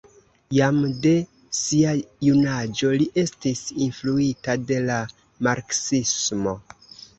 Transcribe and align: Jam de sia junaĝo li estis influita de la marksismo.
Jam 0.57 0.77
de 1.03 1.11
sia 1.57 1.91
junaĝo 2.29 2.91
li 3.03 3.07
estis 3.25 3.63
influita 3.89 4.59
de 4.73 4.81
la 4.89 4.99
marksismo. 5.51 6.59